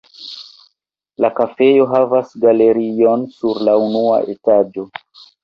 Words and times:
La 1.25 1.29
kafejo 1.39 1.85
havas 1.91 2.33
galerion 2.47 3.27
sur 3.35 3.61
la 3.69 3.77
unua 3.85 4.19
etaĝo. 4.37 4.89